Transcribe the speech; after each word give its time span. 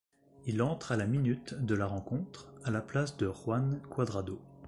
Il 0.47 0.63
entre 0.63 0.93
à 0.93 0.97
la 0.97 1.05
minute 1.05 1.53
de 1.53 1.75
la 1.75 1.85
rencontre, 1.85 2.51
à 2.65 2.71
la 2.71 2.81
place 2.81 3.17
de 3.17 3.31
Juan 3.31 3.79
Cuadrado. 3.91 4.41